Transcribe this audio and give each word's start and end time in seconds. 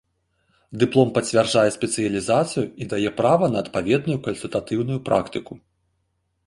Дыплом 0.83 1.09
пацвярджае 1.17 1.65
спецыялізацыю 1.75 2.65
і 2.85 2.91
дае 2.95 3.09
права 3.21 3.45
на 3.55 3.59
адпаведную 3.65 4.19
кансультатыўную 4.29 4.99
практыку. 5.11 5.53